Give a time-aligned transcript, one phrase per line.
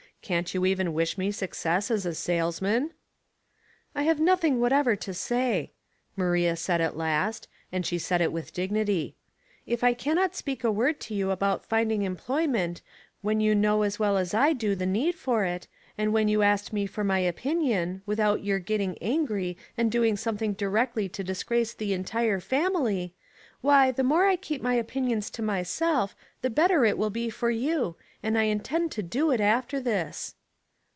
[0.23, 2.91] Can't you even wish me suc cess as salesman?"
[3.61, 5.71] *' I have nothing whatever to say,"
[6.15, 9.15] Maria said at last, and she said it with dignity."
[9.75, 12.81] If I cannot speak a word to you about finding em ployment,
[13.23, 15.67] when you know as well as I do the need for it,
[15.97, 20.15] and when you asked me for my opin ion, without your getting angry and doing
[20.15, 23.15] some thing directly to disgrace the entire family,
[23.61, 27.51] why, the more I keep my opinions to myself the better it will be for
[27.51, 30.33] you, and I intend to do it after this."